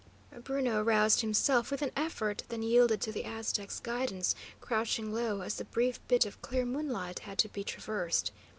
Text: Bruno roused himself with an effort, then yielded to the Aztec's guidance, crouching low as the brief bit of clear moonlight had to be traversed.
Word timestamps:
Bruno 0.43 0.81
roused 0.81 1.21
himself 1.21 1.69
with 1.69 1.83
an 1.83 1.91
effort, 1.95 2.41
then 2.49 2.63
yielded 2.63 3.01
to 3.01 3.11
the 3.11 3.23
Aztec's 3.23 3.79
guidance, 3.79 4.33
crouching 4.59 5.13
low 5.13 5.41
as 5.41 5.57
the 5.57 5.65
brief 5.65 5.99
bit 6.07 6.25
of 6.25 6.41
clear 6.41 6.65
moonlight 6.65 7.19
had 7.19 7.37
to 7.37 7.49
be 7.49 7.63
traversed. 7.63 8.31